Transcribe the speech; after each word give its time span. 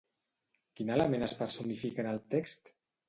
Quin 0.79 0.89
element 0.95 1.25
es 1.27 1.35
personifica 1.43 2.03
en 2.05 2.11
el 2.15 2.23
text? 2.37 2.73